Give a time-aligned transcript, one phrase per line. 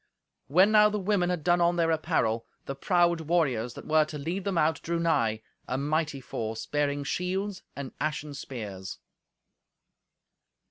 [0.47, 4.17] When now the women had done on their apparel, the proud warriors that were to
[4.17, 8.97] lead them out drew nigh, a mighty force, bearing shields and ashen spears.